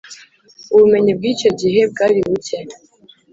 [0.73, 2.57] Ubumenyi bw’icyo gihe bwari bucye